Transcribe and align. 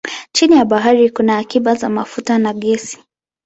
Chini 0.33 0.55
ya 0.55 0.65
bahari 0.65 1.09
kuna 1.09 1.37
akiba 1.37 1.75
za 1.75 1.89
mafuta 1.89 2.37
na 2.37 2.53
gesi. 2.53 2.97